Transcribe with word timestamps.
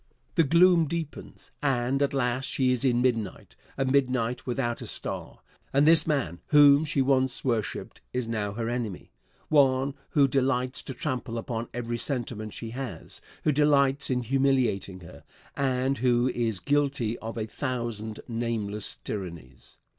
The 0.33 0.43
gloom 0.43 0.87
deepens, 0.87 1.51
and 1.61 2.01
at 2.01 2.11
last 2.11 2.45
she 2.45 2.71
is 2.71 2.83
in 2.83 3.03
midnight 3.03 3.55
a 3.77 3.85
midnight 3.85 4.47
without 4.47 4.81
a 4.81 4.87
star. 4.87 5.41
And 5.71 5.85
this 5.87 6.07
man, 6.07 6.39
whom 6.47 6.85
she 6.85 7.03
once 7.03 7.45
worshiped, 7.45 8.01
is 8.11 8.27
now 8.27 8.53
her 8.53 8.67
enemy 8.67 9.11
one 9.49 9.93
who 10.09 10.27
delights 10.27 10.81
to 10.81 10.95
trample 10.95 11.37
upon 11.37 11.67
every 11.71 11.99
sentiment 11.99 12.51
she 12.55 12.71
has 12.71 13.21
who 13.43 13.51
delights 13.51 14.09
in 14.09 14.23
humiliating 14.23 15.01
her, 15.01 15.23
and 15.55 15.99
who 15.99 16.29
is 16.29 16.59
guilty 16.59 17.15
of 17.19 17.37
a 17.37 17.45
thousand 17.45 18.21
nameless 18.27 18.95
tyrannies. 18.95 19.77